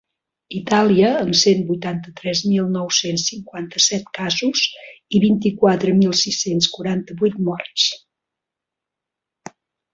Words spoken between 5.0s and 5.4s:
i